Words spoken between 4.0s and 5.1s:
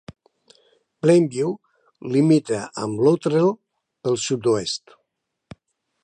pel sud-oest.